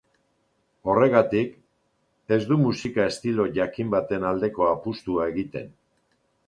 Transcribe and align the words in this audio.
Horregatik, 0.93 1.51
ez 2.39 2.41
du 2.53 2.57
musika-estilo 2.63 3.49
jakin 3.61 3.93
baten 3.99 4.27
aldeko 4.33 4.69
apustua 4.75 5.31
egiten. 5.35 5.73